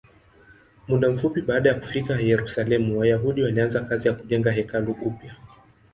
[0.87, 5.35] Muda mfupi baada ya kufika Yerusalemu, Wayahudi walianza kazi ya kujenga hekalu upya.